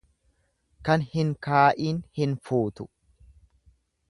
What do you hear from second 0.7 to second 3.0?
Kan hin kaa'iin hin fuutu.